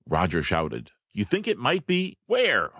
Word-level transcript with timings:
Roger 0.07 0.41
shouted. 0.43 0.89
"You 1.13 1.23
think 1.25 1.47
it 1.47 1.59
might 1.59 1.85
be" 1.85 2.17
"Where?" 2.25 2.69